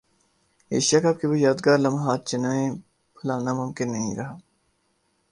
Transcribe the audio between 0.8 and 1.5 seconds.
cup کے وہ